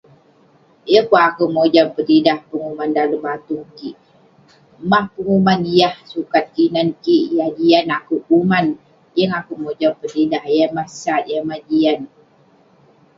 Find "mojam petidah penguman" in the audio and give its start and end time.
1.55-2.89